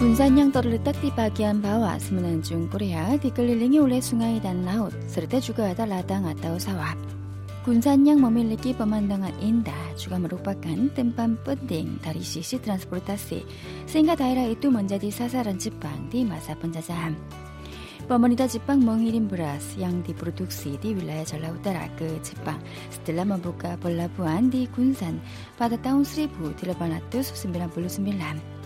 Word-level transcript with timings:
Kunsan 0.00 0.32
yang 0.32 0.48
terletak 0.48 0.96
di 1.04 1.12
bagian 1.12 1.60
bawah 1.60 2.00
semenanjung 2.00 2.72
Korea 2.72 3.20
dikelilingi 3.20 3.84
oleh 3.84 4.00
sungai 4.00 4.40
dan 4.40 4.64
laut, 4.64 4.96
serta 5.04 5.44
juga 5.44 5.76
ada 5.76 5.84
ladang 5.84 6.24
atau 6.24 6.56
sawah. 6.56 6.96
Kunsan 7.68 8.08
yang 8.08 8.24
memiliki 8.24 8.72
pemandangan 8.72 9.36
indah 9.44 9.92
juga 10.00 10.16
merupakan 10.16 10.88
tempat 10.96 11.36
penting 11.44 12.00
dari 12.00 12.24
sisi 12.24 12.56
transportasi, 12.56 13.44
sehingga 13.84 14.16
daerah 14.16 14.48
itu 14.48 14.72
menjadi 14.72 15.12
sasaran 15.12 15.60
Jepang 15.60 16.08
di 16.08 16.24
masa 16.24 16.56
penjajahan. 16.56 17.12
Pemerintah 18.08 18.48
Jepang 18.48 18.80
mengirim 18.80 19.28
beras 19.28 19.76
yang 19.76 20.00
diproduksi 20.00 20.80
di 20.80 20.96
wilayah 20.96 21.28
Jawa 21.28 21.52
Utara 21.52 21.92
ke 22.00 22.08
Jepang 22.24 22.56
setelah 22.88 23.36
membuka 23.36 23.76
pelabuhan 23.76 24.48
di 24.48 24.64
Kunsan 24.64 25.20
pada 25.60 25.76
tahun 25.76 26.08
1899. 26.08 28.59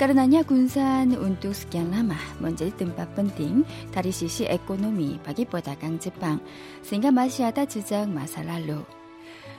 Karenanya 0.00 0.40
Gunsan 0.48 1.12
untuk 1.12 1.52
sekian 1.52 1.92
lama 1.92 2.16
menjadi 2.40 2.72
tempat 2.72 3.12
penting 3.12 3.68
dari 3.92 4.08
sisi 4.16 4.48
ekonomi 4.48 5.20
bagi 5.20 5.44
pedagang 5.44 6.00
Jepang, 6.00 6.40
sehingga 6.80 7.12
masih 7.12 7.52
ada 7.52 7.68
jejak 7.68 8.08
masa 8.08 8.40
lalu. 8.40 8.80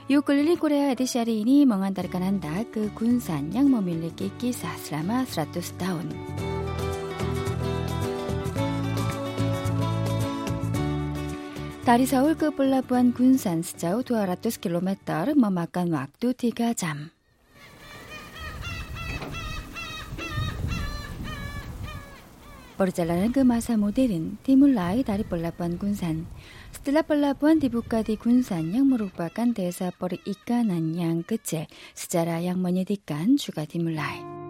Ukulele 0.10 0.58
Korea 0.58 0.90
edisi 0.98 1.22
hari 1.22 1.46
ini 1.46 1.62
mengantarkan 1.70 2.26
Anda 2.26 2.66
ke 2.66 2.90
Gunsan 2.98 3.54
yang 3.54 3.70
memiliki 3.70 4.34
kisah 4.42 4.74
selama 4.82 5.30
100 5.30 5.62
tahun. 5.78 6.10
Dari 11.86 12.06
Seoul 12.10 12.34
ke 12.34 12.50
Pelabuhan 12.50 13.14
Gunsan 13.14 13.62
sejauh 13.62 14.02
200 14.02 14.58
km 14.58 14.90
memakan 15.38 15.94
waktu 15.94 16.34
3 16.34 16.74
jam. 16.74 17.14
Perjalanan 22.82 23.30
ke 23.30 23.46
masa 23.46 23.78
modern 23.78 24.42
dimulai 24.42 25.06
dari 25.06 25.22
pelabuhan 25.22 25.78
Kunsan. 25.78 26.26
Setelah 26.74 27.06
pelabuhan 27.06 27.62
dibuka 27.62 28.02
di 28.02 28.18
Kunsan 28.18 28.74
yang 28.74 28.90
merupakan 28.90 29.46
desa 29.54 29.94
perikanan 29.94 30.98
yang 30.98 31.22
kecil, 31.22 31.70
sejarah 31.94 32.42
yang 32.42 32.58
menyedihkan 32.58 33.38
juga 33.38 33.70
dimulai. 33.70 34.41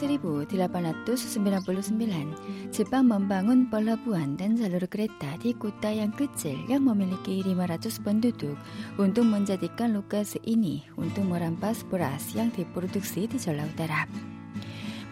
1899, 0.00 2.72
Jepang 2.72 3.04
membangun 3.04 3.68
pelabuhan 3.68 4.32
dan 4.32 4.56
jalur 4.56 4.88
kereta 4.88 5.36
di 5.36 5.52
kota 5.52 5.92
yang 5.92 6.08
kecil 6.16 6.56
yang 6.72 6.88
memiliki 6.88 7.44
500 7.44 8.00
penduduk 8.00 8.56
untuk 8.96 9.28
menjadikan 9.28 9.92
lokasi 9.92 10.40
ini 10.48 10.88
untuk 10.96 11.28
merampas 11.28 11.84
beras 11.84 12.32
yang 12.32 12.48
diproduksi 12.48 13.28
di 13.28 13.36
Jawa 13.36 13.68
Utara. 13.68 14.08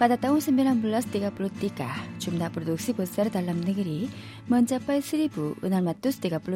Pada 0.01 0.15
tahun 0.15 0.39
1933, 0.41 2.23
jumlah 2.23 2.49
produksi 2.55 2.95
besar 2.97 3.29
dalam 3.29 3.61
negeri 3.61 4.09
mencapai 4.49 5.05
1.630 5.05 5.69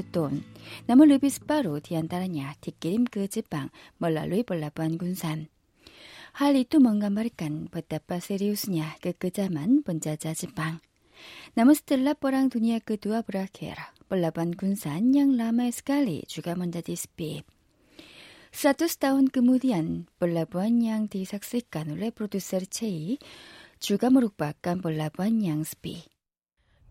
ton. 0.09 0.41
Namun 0.89 1.07
lebih 1.11 1.29
separuh 1.29 1.83
di 1.83 1.99
antaranya 2.01 2.55
dikirim 2.63 3.05
ke 3.05 3.29
Jepang 3.29 3.69
melalui 3.99 4.47
pelabuhan 4.47 4.95
Gunsan. 4.95 5.51
Hal 6.33 6.57
itu 6.57 6.81
menggambarkan 6.81 7.69
betapa 7.69 8.17
seriusnya 8.17 8.97
kekejaman 9.05 9.85
penjajah 9.85 10.33
Jepang. 10.33 10.81
Namun 11.53 11.77
setelah 11.77 12.17
Perang 12.17 12.49
Dunia 12.49 12.81
Kedua 12.81 13.21
berakhir, 13.21 13.77
pelabuhan 14.09 14.57
Kunsan 14.57 15.13
yang 15.13 15.37
lama 15.37 15.69
sekali 15.69 16.25
juga 16.25 16.57
menjadi 16.57 16.97
sepi. 16.97 17.45
100 18.53 18.85
tahun 19.01 19.33
kemudian, 19.33 20.09
pelabuhan 20.21 20.77
yang 20.81 21.09
disaksikan 21.09 21.97
oleh 21.97 22.13
produser 22.13 22.69
Chei 22.69 23.17
juga 23.81 24.13
merupakan 24.13 24.77
pelabuhan 24.77 25.41
yang 25.41 25.61
sepi. 25.65 26.12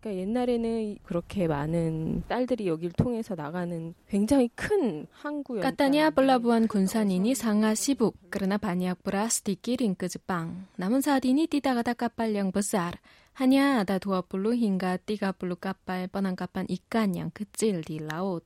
그러니까 0.02 0.20
옛날에는 0.20 0.96
그렇게 1.04 1.46
많은 1.46 2.24
딸들이 2.26 2.66
여길 2.66 2.90
통해서 2.92 3.36
나가는 3.36 3.94
굉장히 4.08 4.48
큰 4.56 5.06
항구였다. 5.12 5.70
까타니아 5.70 6.10
블라부한 6.10 6.66
군산인이 6.66 7.36
상하 7.36 7.76
시북 7.76 8.16
그러나 8.28 8.58
바니악브라 8.58 9.28
스티키 9.28 9.76
링크즈빵 9.76 10.66
남은 10.76 11.00
사딘이 11.02 11.46
뛰다가다 11.46 11.94
까빨령 11.94 12.50
버스알 12.50 12.94
하냐 13.34 13.78
아다 13.78 13.98
도와블루 13.98 14.56
힌가 14.56 14.96
띠가블루 14.98 15.56
까빨 15.56 16.08
뻔한 16.08 16.34
까빤 16.34 16.66
이깐양 16.68 17.30
그찔 17.32 17.82
디라옷 17.82 18.44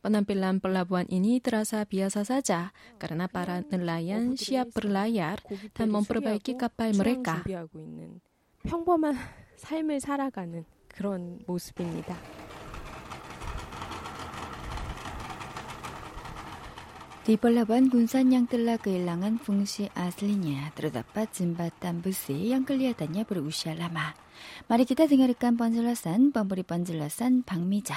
penampilan 0.00 0.62
pelabuhan 0.62 1.10
ini 1.10 1.42
terasa 1.42 1.82
biasa 1.82 2.22
saja 2.22 2.70
karena 3.02 3.26
평범한 8.62 9.14
삶을 9.58 10.00
살아가는 10.00 10.64
그런 10.98 11.38
모습입니다. 11.46 12.16
디벌라반 17.22 17.88
군산 17.88 18.32
양뜰라 18.32 18.78
그 18.78 18.90
일랑은 18.90 19.38
풍시 19.38 19.90
아슬리냐 19.94 20.72
들어다빠 20.74 21.26
진바땀 21.26 22.02
부시 22.02 22.50
양클리아다냐 22.50 23.24
브르우시알라마 23.24 24.14
마리기타 24.66 25.06
등여리깐 25.06 25.56
번질러산 25.58 26.32
범부리 26.32 26.62
번질러산 26.62 27.42
박미자 27.44 27.94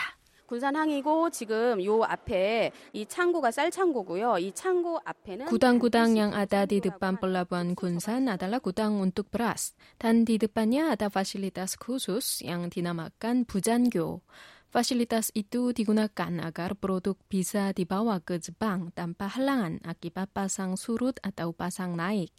군산항이고 0.51 1.31
지금 1.31 1.83
요 1.85 2.03
앞에 2.05 2.71
이 2.93 3.07
창고가 3.07 3.51
쌀창고고요. 3.51 4.39
이 4.39 4.53
창고 4.55 5.01
앞에는 5.05 5.51
gudang-gudang 5.51 6.15
yang 6.15 6.33
ada 6.33 6.65
di 6.65 6.79
depan 6.79 7.19
pelabuhan 7.19 7.75
Kunsan 7.75 8.31
adalah 8.31 8.63
gudang 8.63 9.03
untuk 9.03 9.27
beras 9.29 9.75
dan 9.99 10.23
di 10.23 10.39
depannya 10.39 10.95
ada 10.95 11.11
fasilitas 11.11 11.75
khusus 11.75 12.47
yang 12.47 12.71
dinamakan 12.71 13.43
Bujango. 13.43 14.23
Fasilitas 14.71 15.31
itu 15.35 15.75
digunakan 15.75 16.43
agar 16.43 16.75
produk 16.79 17.17
bisa 17.31 17.71
dibawa 17.75 18.23
ke 18.23 18.39
Jepang 18.39 18.95
tanpa 18.95 19.31
halangan 19.31 19.83
akibat 19.83 20.31
pasang 20.31 20.79
surut 20.79 21.19
atau 21.23 21.55
pasang 21.55 21.95
naik. 21.99 22.35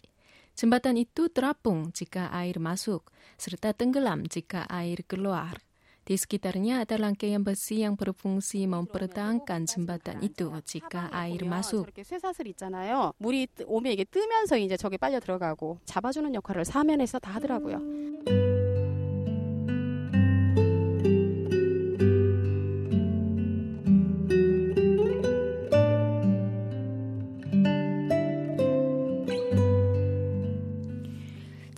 Jembatan 0.58 0.98
itu 0.98 1.30
terapung 1.30 1.94
jika 1.94 2.34
air 2.34 2.58
masuk, 2.58 3.10
serta 3.38 3.78
tenggelam 3.78 4.26
jika 4.26 4.66
air 4.70 5.06
keluar. 5.06 5.62
Di 6.03 6.19
sekitarnya 6.19 6.83
ada 6.83 6.99
rangkaian 6.99 7.47
besi 7.47 7.87
yang 7.87 7.95
berfungsi 7.95 8.67
mempertahankan 8.67 9.71
jembatan 9.71 10.19
itu 10.19 10.51
jika 10.67 11.07
air 11.15 11.47
masuk. 11.47 11.87
쇠사슬 12.03 12.51
있잖아요. 12.51 13.13
물이 13.19 13.47
오면 13.67 13.93
이게 13.93 14.05
뜨면서 14.05 14.59
이제 14.59 14.77
저게 14.77 14.97
빨려 14.97 15.21
들어가고 15.21 15.79
잡아주는 15.85 16.35
역할을 16.35 16.65
사면에서 16.65 17.19
다 17.21 17.31
하더라고요. 17.39 18.52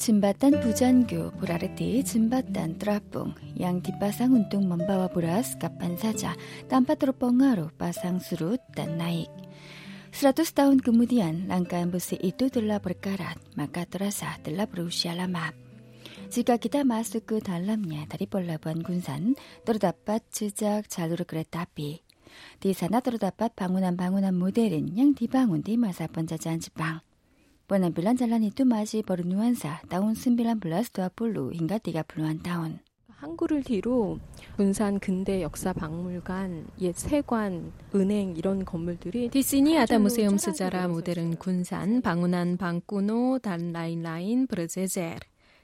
Jembatan 0.05 0.61
Bujango 0.61 1.33
berarti 1.41 2.05
jembatan 2.05 2.77
terapung 2.77 3.33
yang 3.57 3.81
dipasang 3.81 4.37
untuk 4.37 4.61
membawa 4.61 5.09
beras 5.09 5.57
kapan 5.57 5.97
saja 5.97 6.37
tanpa 6.69 6.93
terpengaruh 6.93 7.73
pasang 7.73 8.21
surut 8.21 8.61
dan 8.77 9.01
naik. 9.01 9.33
100 10.13 10.45
tahun 10.45 10.85
kemudian, 10.85 11.49
rangkaian 11.49 11.89
besi 11.89 12.21
itu 12.21 12.53
telah 12.53 12.85
berkarat, 12.85 13.41
maka 13.57 13.89
terasa 13.89 14.37
telah 14.45 14.69
berusia 14.69 15.17
lama. 15.17 15.57
Jika 16.29 16.61
kita 16.61 16.85
masuk 16.85 17.25
ke 17.25 17.37
dalamnya 17.41 18.05
dari 18.05 18.29
pelabuhan 18.29 18.85
Gunsan, 18.85 19.41
terdapat 19.65 20.21
jejak 20.29 20.85
jalur 20.85 21.25
kereta 21.25 21.65
api. 21.65 22.05
Di 22.61 22.77
sana 22.77 23.01
terdapat 23.01 23.57
bangunan-bangunan 23.57 24.37
modern 24.37 24.85
yang 24.85 25.17
dibangun 25.17 25.65
di 25.65 25.81
masa 25.81 26.13
penjajahan 26.13 26.61
Jepang. 26.61 27.14
Buenabilan 27.65 28.21
jalan 28.21 28.45
itu 28.45 28.69
masih 28.69 29.01
bernuansa. 29.09 29.81
Tahun 29.89 30.13
1920 30.13 30.61
hingga 31.57 31.81
30-an 31.81 32.45
tahun. 32.45 32.85
항구를 33.25 33.63
뒤로 33.65 34.19
군산 34.57 35.01
근대 35.01 35.41
역사 35.41 35.73
박물관, 35.73 36.67
옛 36.83 36.95
세관, 36.95 37.73
은행 37.95 38.37
이런 38.37 38.67
건물들이 38.67 39.31
디스니 39.31 39.79
아다 39.79 39.99
무세움 39.99 40.37
스자라 40.37 40.89
모델은 40.89 41.37
군산, 41.37 42.03
방운한 42.03 42.59
방꾸노, 42.59 43.39
단 43.39 43.73
라인라인, 43.73 44.47
브르제젤. 44.47 45.21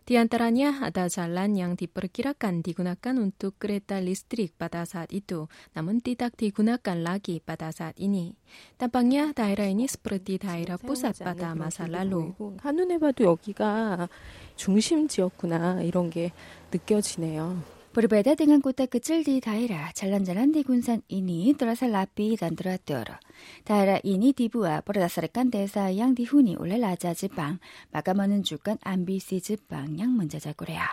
Di 0.10 0.22
antaranya 0.22 0.86
ada 0.86 1.10
jalan 1.10 1.58
yang 1.58 1.74
diperkirakan 1.74 2.62
digunakan 2.62 3.18
untuk 3.18 3.58
kereta 3.58 3.98
listrik 3.98 4.54
pada 4.54 4.86
saat 4.86 5.10
itu, 5.10 5.50
namun 5.74 5.98
tidak 5.98 6.38
digunakan 6.38 6.94
lagi 7.02 7.42
pada 7.42 7.74
saat 7.74 7.98
ini. 7.98 8.38
Tampaknya 8.78 9.34
daerah 9.34 9.66
ini 9.66 9.90
seperti 9.90 10.38
daerah 10.38 10.78
pusat 10.78 11.18
pada 11.18 11.58
masa 11.58 11.90
lalu. 11.90 12.38
한눈에 12.62 13.02
봐도 13.02 13.26
여기가 13.26 14.08
중심지였구나 14.56 15.82
이런 15.82 16.12
게 16.14 16.32
느껴지네요. 16.70 17.66
Berbeda 17.91 18.39
dengan 18.39 18.63
kota 18.63 18.87
kecil 18.87 19.27
di 19.27 19.43
daerah 19.43 19.91
jalan-jalan 19.91 20.55
di 20.55 20.63
Gunsan 20.63 21.03
ini 21.11 21.51
terasa 21.59 21.91
rapi 21.91 22.39
dan 22.39 22.55
teratur. 22.55 23.19
Daerah 23.67 23.99
ini 24.07 24.31
dibuat 24.31 24.87
berdasarkan 24.87 25.51
desa 25.51 25.91
yang 25.91 26.15
dihuni 26.15 26.55
oleh 26.55 26.79
Raja 26.79 27.19
Jepang, 27.19 27.59
maka 27.91 28.15
menunjukkan 28.15 28.87
ambisi 28.87 29.43
Jepang 29.43 29.99
yang 29.99 30.15
menjajah 30.15 30.55
Korea. 30.55 30.87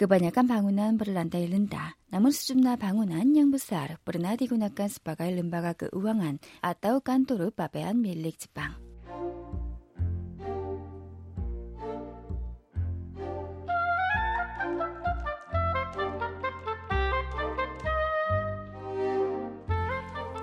Kebanyakan 0.00 0.48
bangunan 0.48 0.96
berlantai 0.96 1.44
rendah, 1.44 1.92
namun 2.08 2.32
sejumlah 2.32 2.80
bangunan 2.80 3.28
yang 3.28 3.52
besar 3.52 4.00
pernah 4.00 4.32
digunakan 4.32 4.88
sebagai 4.88 5.28
lembaga 5.28 5.76
keuangan 5.76 6.40
atau 6.64 7.04
kantor 7.04 7.52
pabean 7.52 8.00
milik 8.00 8.40
Jepang. 8.40 8.83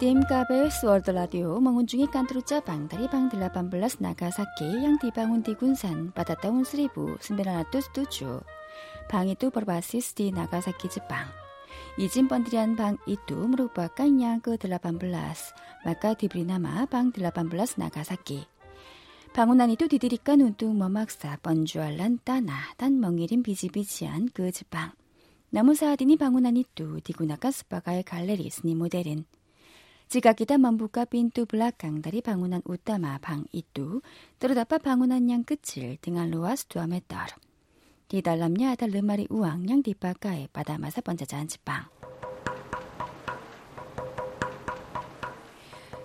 Tim 0.02 0.26
KBS 0.26 0.82
World 0.82 1.14
Radio 1.14 1.62
mengunjungi 1.62 2.10
kantor 2.10 2.42
cabang 2.42 2.90
dari 2.90 3.06
Bank 3.06 3.38
18 3.38 4.02
Nagasaki 4.02 4.82
yang 4.82 4.98
dibangun 4.98 5.46
di 5.46 5.54
Gunsan 5.54 6.10
pada 6.10 6.34
tahun 6.34 6.66
1907. 6.66 7.22
Bank 9.06 9.28
itu 9.30 9.54
berbasis 9.54 10.18
di 10.18 10.34
Nagasaki, 10.34 10.90
Jepang. 10.90 11.30
Izin 12.02 12.26
pendirian 12.26 12.74
bank 12.74 12.98
itu 13.06 13.46
merupakan 13.46 14.10
yang 14.10 14.42
ke-18, 14.42 15.06
maka 15.86 16.18
diberi 16.18 16.50
nama 16.50 16.90
Bank 16.90 17.22
18 17.22 17.78
Nagasaki. 17.78 18.42
Bangunan 19.38 19.70
itu 19.70 19.86
didirikan 19.86 20.42
untuk 20.42 20.74
memaksa 20.74 21.38
penjualan 21.46 22.18
tanah 22.26 22.74
dan 22.74 22.98
mengirim 22.98 23.46
biji-bijian 23.46 24.34
ke 24.34 24.50
Jepang. 24.50 24.98
Namun 25.54 25.78
saat 25.78 26.02
ini 26.02 26.18
bangunan 26.18 26.58
itu 26.58 26.98
digunakan 27.06 27.54
sebagai 27.54 28.02
galeri 28.02 28.50
seni 28.50 28.74
modern. 28.74 29.31
Jika 30.12 30.36
kita 30.36 30.60
membuka 30.60 31.08
pintu 31.08 31.48
belakang 31.48 32.04
dari 32.04 32.20
bangunan 32.20 32.60
utama 32.68 33.16
bank 33.24 33.48
itu, 33.56 34.04
terdapat 34.44 34.84
bangunan 34.84 35.24
yang 35.24 35.48
kecil 35.48 35.96
dengan 36.04 36.28
luas 36.28 36.68
2 36.68 36.84
meter. 36.84 37.32
Di 38.12 38.20
dalamnya 38.20 38.76
ada 38.76 38.92
lemari 38.92 39.24
uang 39.32 39.72
yang 39.72 39.80
dipakai 39.80 40.52
pada 40.52 40.76
masa 40.76 41.00
penjajahan 41.00 41.48
Jepang. 41.48 41.88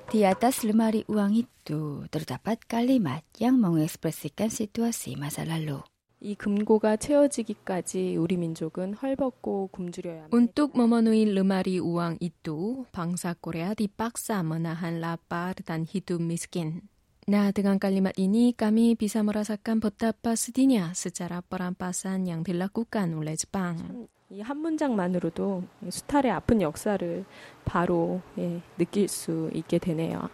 Di 0.06 0.22
atas 0.22 0.62
lemari 0.62 1.02
uang 1.10 1.42
itu 1.42 2.06
terdapat 2.06 2.62
kalimat 2.62 3.26
yang 3.42 3.58
mengekspresikan 3.58 4.54
situasi 4.54 5.18
masa 5.18 5.42
lalu. 5.42 5.82
이 6.26 6.34
금고가 6.34 6.96
채워지기까지 6.96 8.16
우리 8.16 8.36
민족은 8.36 8.94
헐벗고 8.94 9.68
굶주려야 9.70 10.24
합니다. 10.24 10.36
운뚝 10.36 10.76
머머누이 10.76 11.24
르마리 11.26 11.78
우왕 11.78 12.16
이뚜 12.18 12.84
방사 12.90 13.32
코레아 13.40 13.74
디박사 13.74 14.42
머나한 14.42 15.00
라파르단 15.00 15.84
히두 15.86 16.18
미스킨 16.18 16.80
나 17.28 17.52
드간 17.52 17.78
깔리맛 17.78 18.14
이니 18.18 18.54
까미 18.56 18.96
비사모라 18.96 19.44
사깐 19.44 19.78
버따빠 19.78 20.34
스디냐 20.34 20.94
스자라 20.94 21.42
빠란 21.48 21.76
빠산 21.76 22.26
양빌라 22.26 22.68
꾸깐 22.68 23.14
울레즈빵 23.14 24.08
이 24.30 24.40
한 24.40 24.56
문장만으로도 24.58 25.62
수탈의 25.88 26.32
아픈 26.32 26.60
역사를 26.60 27.24
바로 27.64 28.20
예, 28.38 28.60
느낄 28.76 29.06
수 29.06 29.48
있게 29.54 29.78
되네요. 29.78 30.28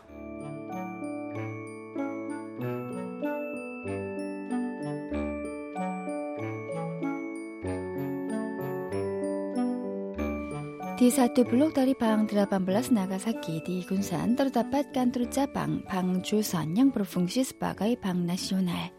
Di 11.02 11.10
satu 11.10 11.42
blok 11.42 11.74
dari 11.74 11.98
Bang 11.98 12.30
18 12.30 12.62
Nagasaki 12.94 13.58
di 13.66 13.82
Gunsan 13.82 14.38
terdapat 14.38 14.94
kantor 14.94 15.26
cabang 15.34 15.82
Bang 15.82 16.22
Joseon 16.22 16.78
yang 16.78 16.94
berfungsi 16.94 17.42
sebagai 17.42 17.98
bank 17.98 18.22
nasional. 18.22 18.94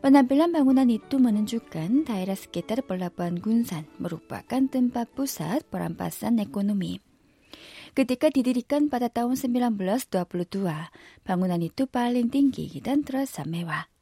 Penampilan 0.00 0.56
bangunan 0.56 0.88
itu 0.88 1.20
menunjukkan 1.20 2.08
daerah 2.08 2.32
sekitar 2.32 2.80
pelabuhan 2.88 3.36
Gunsan 3.36 3.84
merupakan 4.00 4.64
tempat 4.72 5.12
pusat 5.12 5.68
perampasan 5.68 6.40
ekonomi. 6.40 7.04
Ketika 7.92 8.32
didirikan 8.32 8.88
pada 8.88 9.12
tahun 9.12 9.36
1922, 9.36 10.08
bangunan 11.28 11.60
itu 11.60 11.84
paling 11.84 12.32
tinggi 12.32 12.72
dan 12.80 13.04
terasa 13.04 13.44
mewah. 13.44 13.92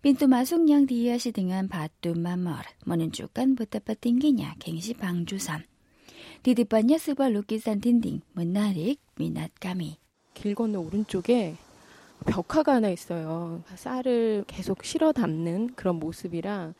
Pintu 0.00 0.24
masuk 0.24 0.64
yang 0.64 0.88
dihiasi 0.88 1.36
dengan 1.36 1.68
batu 1.68 2.16
marmer 2.16 2.64
menunjukkan 2.88 3.60
betapa 3.60 3.92
tingginya 3.92 4.56
gengsi 4.56 4.96
Bang 4.96 5.28
디디빠냐 6.42 6.98
스바 6.98 7.30
루키산 7.30 7.80
딘딩 7.80 8.20
문나릭 8.32 9.00
미낫가미. 9.16 9.98
길 10.34 10.54
건너 10.54 10.80
오른쪽에 10.80 11.56
벽화가 12.26 12.74
하나 12.74 12.88
있어요. 12.90 13.62
쌀을 13.74 14.44
계속 14.46 14.84
실어 14.84 15.12
담는 15.12 15.74
그런 15.74 15.96
모습이랑 15.96 16.74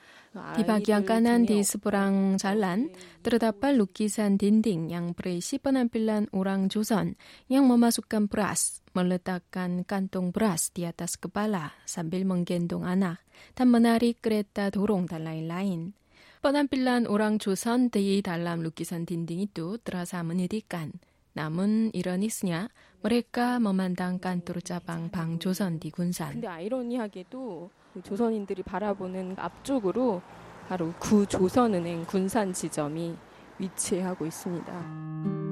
디바기안 0.57 1.05
까난 1.05 1.45
디스보랑 1.47 2.39
잘란. 2.39 2.93
뜨르다빨 3.23 3.73
네. 3.73 3.79
루키산 3.79 4.39
딘딩 4.39 4.91
양브레이 4.91 5.41
시번한 5.41 5.89
빌란 5.89 6.27
오랑 6.33 6.69
조선 6.69 7.15
양 7.51 7.67
머마숙간 7.67 8.29
브라스 8.29 8.83
멀르다깐 8.93 9.85
깐동 9.87 10.33
브라스 10.33 10.71
디아타스 10.73 11.21
그발라 11.21 11.73
삼빌 11.87 12.25
멍겐동 12.25 12.85
아나 12.85 13.19
탄머나리 13.55 14.15
끄레따 14.15 14.71
도롱 14.71 15.07
달라인 15.07 15.49
라인. 15.49 15.93
뻔한빌란 16.41 17.07
오랑조선 17.09 17.91
데이 17.91 18.23
달람 18.23 18.61
루키선 18.61 19.07
딘딩이 19.07 19.49
또 19.55 19.77
들어서 19.79 20.23
문이디깐. 20.23 20.93
남은 21.33 21.91
이런 21.95 22.23
있으냐? 22.23 22.69
뭐랄까? 23.01 23.59
머만당 23.59 24.19
깐또로 24.19 24.61
짜방 24.61 25.11
방 25.11 25.39
조선 25.39 25.81
디 25.81 25.91
군산. 25.91 26.33
근데 26.33 26.47
아이러니하게도 26.47 27.71
조선인들이 28.05 28.63
바라보는 28.63 29.35
앞쪽으로 29.37 30.23
바로 30.69 30.93
구조선은행 31.01 32.05
군산 32.07 32.53
지점이 32.53 33.17
위치하고 33.59 34.27
있습니다. 34.27 35.48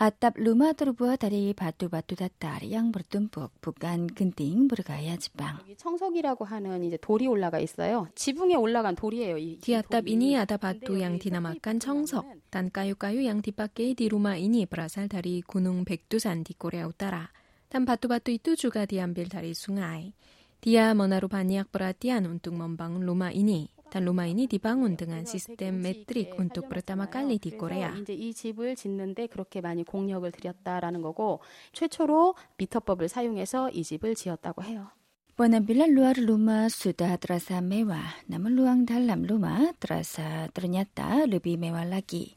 아답 0.00 0.34
루마드르부와 0.36 1.16
다리 1.16 1.52
바뚜바뚜다 1.52 2.28
딸 2.38 2.70
양부르뜸북 2.70 3.50
북한 3.60 4.06
근띵 4.06 4.68
부르가야 4.68 5.16
지방. 5.16 5.58
청석이라고 5.76 6.44
하는 6.44 6.84
이제 6.84 6.96
돌이 7.00 7.26
올라가 7.26 7.58
있어요. 7.58 8.06
지붕에 8.14 8.54
올라간 8.54 8.94
돌이에요. 8.94 9.38
이, 9.38 9.58
디아답 9.58 10.06
이니 10.06 10.36
아다바뚜 10.36 11.00
양 11.00 11.18
디나마깐 11.18 11.80
청석. 11.80 12.26
단까유까유 12.50 13.26
양 13.26 13.42
디빠께 13.42 13.94
디루마 13.94 14.36
이니 14.36 14.66
브라살 14.66 15.08
다리 15.08 15.42
군웅 15.42 15.84
백두산 15.84 16.44
디꼬레아우 16.44 16.92
따라. 16.92 17.32
단 17.68 17.84
바뚜바뚜 17.84 18.30
이뚜주가 18.30 18.86
디안빌 18.86 19.28
다리 19.28 19.52
숭아이. 19.52 20.12
디아 20.60 20.94
머나루 20.94 21.26
바니악 21.26 21.72
브라 21.72 21.90
디안 21.90 22.24
운뚱 22.24 22.56
먼방 22.56 23.00
루마 23.00 23.32
이니. 23.32 23.68
Dan 23.88 24.04
rumah 24.04 24.28
ini 24.28 24.44
dibangun 24.44 25.00
dengan 25.00 25.24
sistem 25.24 25.80
metrik 25.80 26.36
untuk 26.36 26.68
pertama 26.68 27.08
kali 27.08 27.40
di 27.40 27.56
Korea. 27.56 27.96
이제 27.96 28.12
이 28.12 28.34
집을 28.36 28.76
짓는데 28.76 29.26
그렇게 29.28 29.60
많이 29.60 29.84
공력을 29.84 30.30
들였다라는 30.30 31.00
거고 31.00 31.40
최초로 31.72 32.34
미터법을 32.58 33.08
사용해서 33.08 33.70
이 33.70 33.82
집을 33.82 34.14
지었다고 34.14 34.62
해요. 34.62 34.92
Penampilan 35.38 35.94
luar 35.94 36.18
rumah 36.18 36.66
sudah 36.66 37.14
terasa 37.14 37.62
mewah, 37.62 38.26
namun 38.26 38.58
ruang 38.58 38.82
dalam 38.82 39.22
rumah 39.22 39.70
terasa 39.78 40.50
ternyata 40.50 41.24
lebih 41.30 41.54
mewah 41.56 41.86
lagi. 41.86 42.34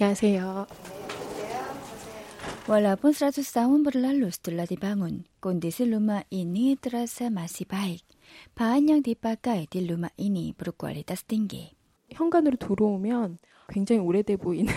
안녕하세요. 0.00 0.64
Walaupun 2.64 3.12
100 3.12 3.44
tahun 3.44 3.84
berlalu 3.84 4.32
setelah 4.32 4.64
dibangun, 4.64 5.28
kondisi 5.44 5.84
rumah 5.84 6.24
ini 6.32 6.80
terasa 6.80 7.28
masih 7.28 7.68
baik. 7.68 8.09
Dipakai 9.02 9.66
di 9.70 9.86
rumah 9.86 10.12
ini 10.16 10.54
berkualitas 10.56 11.24
tinggi. 11.24 11.74
현관으로 12.10 12.56
들어오면 12.56 13.38
굉장히 13.68 14.00
오래돼 14.00 14.36
보이는 14.36 14.72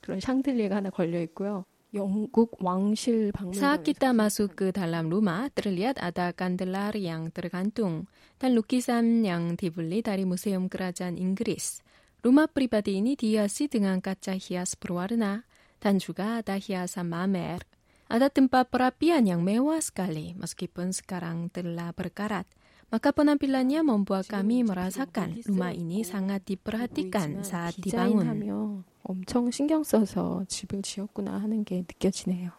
그런 0.00 0.20
샹들리에가 0.20 0.76
하나 0.76 0.90
걸려 0.90 1.20
있고요. 1.22 1.64
영국 1.94 2.60
왕실 2.60 3.32
방문 3.32 3.56
Saat 3.56 3.88
masuk 4.12 4.60
ke 4.60 4.66
dalam 4.76 5.08
rumah, 5.08 5.48
terlihat 5.56 5.96
ada 5.96 6.36
kandelar 6.36 6.92
yang 6.92 7.32
tergantung 7.32 8.04
dan 8.36 8.52
lukisan 8.52 9.24
yang 9.24 9.56
dibeli 9.56 10.04
dari 10.04 10.28
Museum 10.28 10.68
Kerajaan 10.68 11.16
Inggris. 11.16 11.80
Rumah 12.20 12.52
pribadi 12.52 13.00
ini 13.00 13.16
dihiasi 13.16 13.72
dengan 13.72 14.04
kaca 14.04 14.36
hias 14.36 14.76
berwarna 14.76 15.48
dan 15.80 15.96
juga 15.96 16.44
ada 16.44 16.60
hiasan 16.60 17.08
mamer. 17.08 17.64
Ada 18.08 18.28
tempat 18.28 18.68
perapian 18.68 19.24
yang 19.24 19.40
mewah 19.40 19.80
sekali 19.80 20.36
meskipun 20.36 20.92
sekarang 20.92 21.48
telah 21.48 21.96
berkarat. 21.96 22.44
Maka 22.93 23.09
penampilannya 23.09 23.81
membuat 23.81 24.29
kami 24.29 24.61
merasakan 24.61 25.41
rumah 25.49 25.73
ini 25.73 26.05
sangat 26.05 26.45
diperhatikan 26.45 27.41
saat 27.41 27.73
dibangun. 27.81 28.21
디자인하며 28.29 28.83
엄청 29.03 29.49
신경 29.49 29.81
써서 29.83 30.45
집을 30.47 30.81
지었구나 30.81 31.41
하는 31.41 31.65
게 31.65 31.81
느껴지네요. 31.81 32.53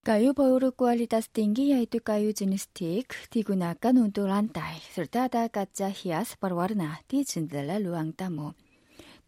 Kayu 0.00 0.32
berkualitas 0.32 1.28
tinggi 1.28 1.76
yaitu 1.76 2.00
kayu 2.00 2.32
jenis 2.32 2.72
teak 2.72 3.12
digunakan 3.28 3.92
untuk 4.00 4.32
lantai, 4.32 4.80
serta 4.96 5.28
ada 5.28 5.44
kaca 5.52 5.92
hias 5.92 6.40
berwarna 6.40 7.04
di 7.04 7.20
jendela 7.20 7.76
ruang 7.76 8.16
tamu. 8.16 8.56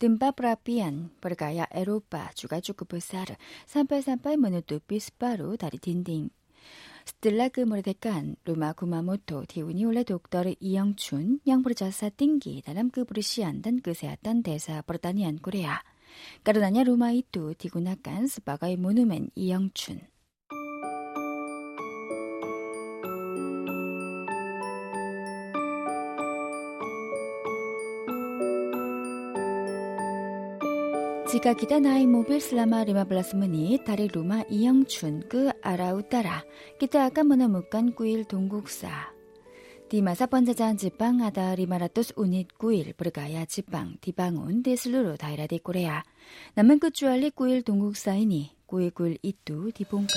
Tempat 0.01 0.33
perapian 0.33 1.13
bergaya 1.21 1.69
Eropa 1.69 2.33
juga 2.33 2.59
cukup 2.65 2.97
besar, 2.97 3.37
sampai-sampai 3.69 4.41
menutupi 4.41 4.97
separuh 4.97 5.61
dari 5.61 5.77
dinding. 5.77 6.33
Stella 7.08 7.50
que 7.50 7.66
muere 7.66 7.84
de 7.84 7.96
can, 7.96 8.36
Luma 8.44 8.74
Kumamoto, 8.74 9.46
Tiuniole 9.46 10.04
Doctor 10.04 10.54
이영춘, 10.60 11.40
양부르자사 11.48 12.10
띵기, 12.10 12.62
다람 12.64 12.90
그 12.90 13.06
부르시안 13.06 13.62
단 13.62 13.80
그세았단 13.80 14.44
대사 14.44 14.82
버르다니안 14.82 15.38
코레아. 15.38 15.82
까르나냐 16.44 16.84
루마이뚜 16.84 17.56
디구나깐 17.58 18.28
스바가이 18.28 18.76
모누멘 18.76 19.30
이영춘. 19.36 20.02
지각이다 31.28 31.80
나이 31.82 32.08
모빌 32.08 32.40
슬라마 32.40 32.86
리마 32.86 33.04
블라스무니 33.04 33.80
다리 33.86 34.08
루마 34.08 34.44
이영춘 34.50 35.24
그 35.28 35.52
아라우따라. 35.62 36.46
기타 36.80 37.04
아까무나 37.04 37.50
묵간 37.50 37.96
꾸일 37.96 38.24
동국사. 38.24 39.12
디마사 39.90 40.28
번자잔 40.28 40.78
지빵 40.78 41.22
아다 41.22 41.56
리마라토스 41.56 42.14
우닛 42.16 42.58
꾸일 42.58 42.94
브르가야 42.94 43.44
지빵 43.44 43.98
디방온 44.00 44.64
데슬루로 44.64 45.18
다이라디 45.18 45.60
꼬레야. 45.60 46.04
남은 46.56 46.80
끝주알리 46.80 47.32
꾸일 47.32 47.62
동국사이니 47.62 48.56
꾸일 48.66 48.92
꾸일 48.92 49.18
이뚜 49.22 49.72
디봉가 49.74 50.14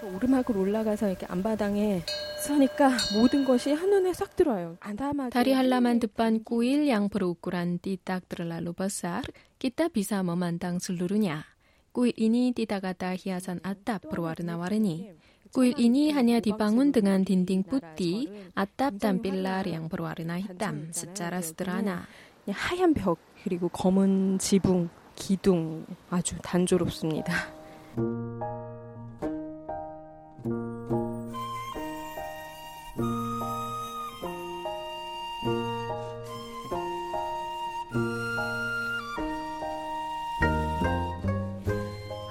그 0.00 0.14
오르막으로 0.14 0.60
올라가서 0.60 1.08
이렇게 1.08 1.26
안바당에 1.26 2.02
서니까 2.46 2.90
모든 3.14 3.44
것이 3.44 3.72
한눈에 3.72 4.12
싹 4.12 4.36
들어와요. 4.36 4.76
안담하게. 4.80 5.30
다리 5.30 5.52
한라만 5.52 5.98
듣반 5.98 6.44
꾸일 6.44 6.88
양포로 6.88 7.28
우꾸란 7.30 7.78
띠딱 7.80 8.28
들라로 8.28 8.72
버살 8.72 9.22
끼따 9.58 9.88
비사 9.88 10.22
머만당 10.22 10.78
슬루르냐. 10.78 11.44
꾸일이니 11.92 12.52
띠다가다 12.54 13.16
히아산 13.16 13.60
아따 13.62 13.98
프로와르나와르니. 13.98 15.10
꾸일이니 15.52 16.10
하냐 16.12 16.40
디방운 16.40 16.92
등한 16.92 17.24
딘딩 17.24 17.64
뿌띠 17.64 18.50
아따 18.54 18.90
땀빌라 18.90 19.64
양포로와르나 19.72 20.38
히땀 20.40 20.92
스짜라 20.92 21.40
스드라나. 21.40 22.06
예, 22.48 22.52
하얀 22.52 22.94
벽 22.94 23.18
그리고 23.42 23.68
검은 23.68 24.38
지붕 24.38 24.88
기둥 25.14 25.86
아주 26.10 26.36
단조롭습니다. 26.42 27.32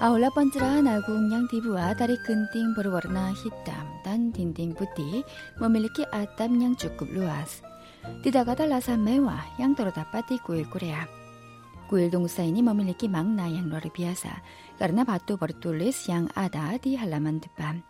Aula 0.06 0.30
pencerahan 0.30 0.86
yang 1.34 1.50
dibuat 1.50 1.98
dari 1.98 2.14
genting 2.22 2.78
berwarna 2.78 3.34
hitam 3.34 3.90
dan 4.06 4.30
dinding 4.30 4.78
putih 4.78 5.26
memiliki 5.58 6.06
atap 6.14 6.54
yang 6.54 6.78
cukup 6.78 7.10
luas. 7.10 7.66
Tidak 8.22 8.46
ada 8.46 8.70
rasa 8.70 9.02
mewah 9.02 9.42
yang 9.58 9.74
terdapat 9.74 10.22
di 10.30 10.38
kuil 10.46 10.70
Korea. 10.70 11.10
Kuil 11.90 12.14
Dongsa 12.14 12.46
ini 12.46 12.62
memiliki 12.62 13.10
makna 13.10 13.50
yang 13.50 13.66
luar 13.66 13.90
biasa 13.90 14.30
karena 14.78 15.02
batu 15.10 15.42
bertulis 15.42 15.98
yang 16.06 16.30
ada 16.38 16.78
di 16.78 16.94
halaman 16.94 17.42
depan. 17.42 17.82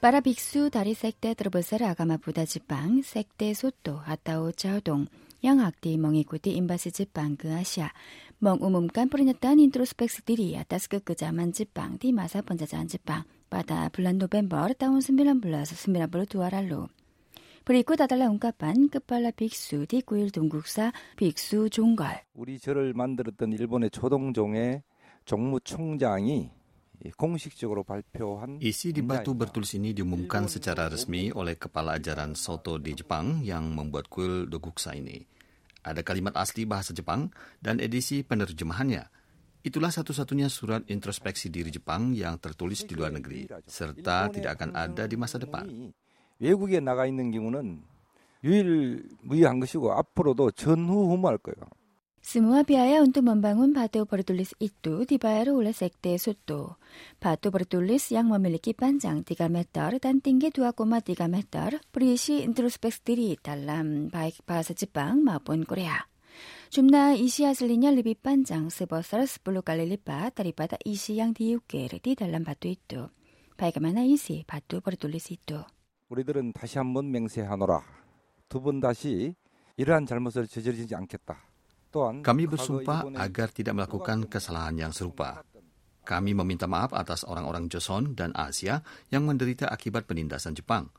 Para 0.00 0.24
biksu 0.24 0.72
dari 0.72 0.96
sekte 0.96 1.36
terbesar 1.36 1.84
agama 1.84 2.16
Buddha 2.16 2.48
Jepang, 2.48 3.04
sekte 3.04 3.52
Soto 3.52 4.00
atau 4.08 4.56
Chaodong, 4.56 5.04
yang 5.44 5.60
aktif 5.60 6.00
mengikuti 6.00 6.56
invasi 6.56 6.92
Jepang 6.92 7.36
ke 7.36 7.52
Asia, 7.52 7.92
mengumumkan 8.41 9.07
pernyataan 9.07 9.61
introspeksi 9.61 10.25
diri 10.25 10.57
atas 10.57 10.89
kekejaman 10.89 11.53
Jepang 11.53 12.01
di 12.01 12.09
masa 12.09 12.41
penjajahan 12.41 12.89
Jepang 12.89 13.23
pada 13.51 13.91
bulan 13.93 14.17
November 14.17 14.73
tahun 14.73 15.05
1992 15.05 15.77
lalu. 16.39 16.89
Berikut 17.61 18.01
adalah 18.01 18.33
ungkapan 18.33 18.89
kepala 18.89 19.29
biksu 19.29 19.85
di 19.85 20.01
kuil 20.01 20.33
Dongguksa 20.33 20.89
빅수 21.13 21.69
종걸. 21.69 22.25
우리 22.33 22.57
절을 22.57 22.93
만들었던 22.97 23.53
일본의 23.53 23.91
조동종의 23.91 24.81
정무총장이 25.25 26.49
공식적으로 27.17 27.83
발표한 27.83 28.57
Isi 28.61 28.93
di 28.93 29.01
batu 29.01 29.33
문자입니다. 29.33 29.37
bertulis 29.37 29.77
ini 29.77 29.93
diumumkan 29.93 30.49
secara 30.49 30.89
resmi 30.89 31.29
oleh 31.33 31.57
kepala 31.57 31.97
ajaran 31.97 32.33
Soto 32.33 32.77
di 32.77 32.93
Jepang 32.97 33.45
yang 33.45 33.73
membuat 33.73 34.09
kuil 34.09 34.49
Doguksa 34.49 34.97
ini. 34.97 35.21
Ada 35.85 36.05
kalimat 36.05 36.37
asli 36.37 36.69
bahasa 36.69 36.93
Jepang 36.93 37.33
dan 37.57 37.81
edisi 37.81 38.21
penerjemahannya. 38.21 39.01
Itulah 39.61 39.93
satu-satunya 39.93 40.49
surat 40.49 40.85
introspeksi 40.89 41.53
diri 41.53 41.69
Jepang 41.69 42.17
yang 42.17 42.41
tertulis 42.41 42.81
di 42.85 42.97
luar 42.97 43.13
negeri, 43.13 43.45
serta 43.69 44.29
tidak 44.33 44.57
akan 44.57 44.73
ada 44.73 45.05
di 45.05 45.17
masa 45.17 45.37
depan. 45.37 45.93
외국에 46.41 46.79
나가 46.79 47.05
있는 47.05 47.29
경우는 47.29 47.83
유일무이한 48.43 49.59
것이고 49.59 49.93
앞으로도 49.93 50.51
전후후무할 50.51 51.37
거예요. 51.37 51.69
스무와 52.26 52.64
비아야 52.64 52.98
운도 53.02 53.22
먼방운 53.22 53.72
바데오 53.72 54.04
버르돌리스 54.04 54.56
이뚜 54.58 55.06
디바야르 55.06 55.52
올레스 55.52 55.84
액데 55.84 56.18
소뚜 56.18 56.74
바토 57.20 57.52
버르돌리스 57.52 58.14
양마밀리키 58.14 58.72
반장 58.72 59.22
디가메타르 59.22 60.00
단띵게 60.00 60.50
두아꼬마 60.50 60.98
디가메타르 60.98 61.78
프리시 61.92 62.42
인트로스펙스들이 62.42 63.36
달람 63.44 64.10
바이크 64.10 64.42
바사지빵 64.42 65.22
마본 65.22 65.66
꼬레야 65.66 66.04
줌나 66.70 67.12
이시아슬리냐 67.12 67.92
리비 67.92 68.14
반장 68.14 68.70
스버서스 68.70 69.42
블루 69.44 69.62
갈릴리빠 69.62 70.30
다리바다 70.30 70.78
이시양 70.84 71.32
디우게르 71.32 72.00
디 72.00 72.16
달람 72.16 72.42
바토 72.42 72.66
이뚜 72.66 73.08
바이가마나 73.56 74.02
이시 74.02 74.42
바토 74.48 74.80
버르돌리스 74.80 75.32
이뚜 75.32 75.62
우리들은 76.08 76.54
다시 76.54 76.78
한번 76.78 77.12
맹세하노라. 77.12 77.82
두 78.48 78.60
번 78.60 78.80
다시 78.80 79.36
이러한 79.76 80.06
잘못을 80.06 80.48
저지르지 80.48 80.96
않겠다. 80.96 81.45
또한 81.95 82.23
Kami 82.23 82.47
과거 82.47 82.55
bersumpah 82.55 82.99
일본의 83.03 83.19
agar 83.19 83.47
tidak 83.51 83.73
melakukan 83.75 84.17
kesalahan 84.31 84.75
yang 84.79 84.91
serupa. 84.95 85.43
Kami 86.01 86.33
meminta 86.33 86.65
maaf 86.65 86.97
atas 86.97 87.21
orang-orang 87.27 87.69
Joseon 87.69 88.17
dan 88.17 88.33
Asia 88.33 88.81
yang 89.13 89.27
menderita 89.29 89.69
akibat 89.69 90.09
penindasan 90.09 90.57
Jepang. 90.57 90.89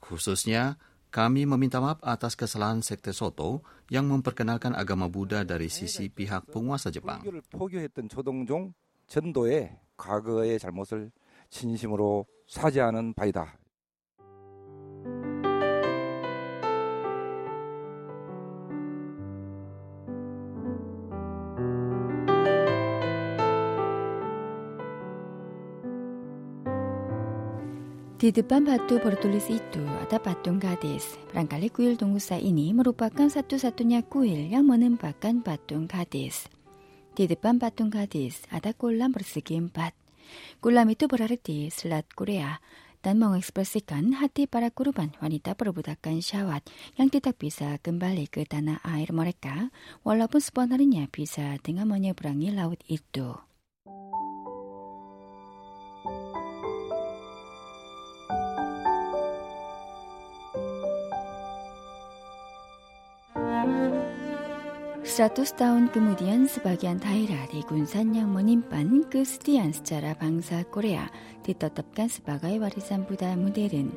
Khususnya, 0.00 0.80
kami 1.12 1.44
meminta 1.44 1.80
maaf 1.84 2.00
atas 2.00 2.32
kesalahan 2.32 2.80
sekte 2.80 3.12
Soto 3.12 3.60
yang 3.92 4.08
memperkenalkan 4.08 4.72
agama 4.72 5.08
Buddha 5.08 5.44
dari 5.44 5.68
sisi 5.68 6.08
pihak 6.08 6.48
penguasa 6.48 6.88
Jepang. 6.88 7.20
불교를 7.20 7.44
포교했던 7.52 8.08
조동종 8.08 8.72
전도에 9.08 9.76
과거의 9.96 10.58
잘못을 10.58 11.10
진심으로 11.50 12.24
사죄하는 12.46 13.12
바이다. 13.12 13.58
Di 28.23 28.31
depan 28.31 28.63
batu 28.63 29.03
bertulis 29.03 29.51
itu 29.51 29.83
ada 29.99 30.15
patung 30.15 30.55
gadis. 30.55 31.19
Barangkali 31.35 31.67
kuil 31.67 31.99
Tungusa 31.99 32.39
ini 32.39 32.71
merupakan 32.71 33.27
satu-satunya 33.27 33.99
kuil 34.07 34.47
yang 34.47 34.63
menempatkan 34.63 35.43
patung 35.43 35.91
gadis. 35.91 36.47
Di 37.19 37.27
depan 37.27 37.59
patung 37.59 37.91
gadis 37.91 38.47
ada 38.47 38.71
kolam 38.71 39.11
persegi 39.11 39.59
empat. 39.59 39.91
Kolam 40.63 40.87
itu 40.87 41.11
berarti 41.11 41.67
selat 41.67 42.07
Korea 42.15 42.63
dan 43.03 43.19
mengekspresikan 43.19 44.15
hati 44.15 44.47
para 44.47 44.71
korban 44.71 45.11
wanita 45.19 45.51
perbudakan 45.59 46.23
syawat 46.23 46.63
yang 46.95 47.11
tidak 47.11 47.35
bisa 47.35 47.75
kembali 47.83 48.31
ke 48.31 48.47
tanah 48.47 48.79
air 48.87 49.11
mereka 49.11 49.67
walaupun 50.07 50.39
sebenarnya 50.39 51.11
bisa 51.11 51.59
dengan 51.59 51.91
menyeberangi 51.91 52.55
laut 52.55 52.79
itu. 52.87 53.35
Seratus 65.13 65.53
tahun 65.53 65.93
kemudian 65.93 66.49
sebagian 66.49 66.97
daerah 66.97 67.45
di 67.53 67.61
Gunsan 67.69 68.17
yang 68.17 68.33
menyimpan 68.33 69.05
kesetiaan 69.13 69.69
secara 69.69 70.17
bangsa 70.17 70.65
Korea 70.73 71.05
ditetapkan 71.45 72.09
sebagai 72.09 72.57
warisan 72.57 73.05
budaya 73.05 73.37
modern. 73.37 73.93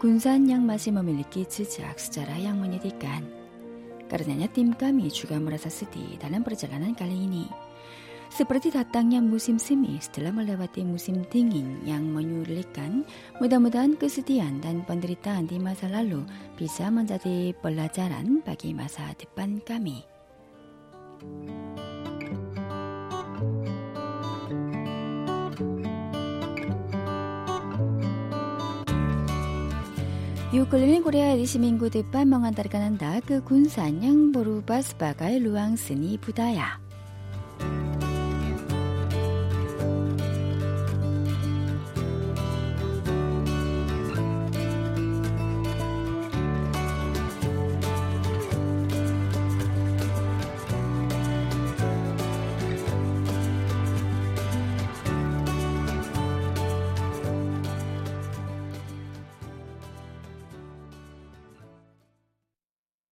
Gunsan 0.00 0.48
yang 0.48 0.64
masih 0.64 0.96
memiliki 0.96 1.44
jejak 1.44 2.00
sejarah 2.00 2.40
yang 2.40 2.56
menyedihkan. 2.56 3.20
Karenanya 4.08 4.48
tim 4.48 4.72
kami 4.72 5.12
juga 5.12 5.36
merasa 5.36 5.68
sedih 5.68 6.16
dalam 6.16 6.40
perjalanan 6.40 6.96
kali 6.96 7.20
ini. 7.20 7.44
Seperti 8.32 8.72
datangnya 8.72 9.20
musim 9.20 9.60
semi 9.60 10.00
setelah 10.00 10.32
melewati 10.32 10.88
musim 10.88 11.20
dingin 11.28 11.84
yang 11.84 12.08
menyulitkan, 12.08 13.04
mudah-mudahan 13.44 13.92
kesedihan 13.92 14.56
dan 14.64 14.88
penderitaan 14.88 15.52
di 15.52 15.60
masa 15.60 15.92
lalu 15.92 16.24
bisa 16.56 16.88
menjadi 16.88 17.52
pelajaran 17.60 18.40
bagi 18.40 18.72
masa 18.72 19.04
depan 19.20 19.60
kami. 19.68 20.09
Keliling 30.70 31.02
Korea 31.02 31.34
di 31.34 31.50
seminggu 31.50 31.90
depan 31.90 32.30
mengantarkan 32.30 32.94
Anda 32.94 33.18
ke 33.26 33.42
Gunsan 33.42 34.06
yang 34.06 34.30
berubah 34.30 34.78
sebagai 34.86 35.42
ruang 35.42 35.74
seni 35.74 36.14
budaya. 36.14 36.78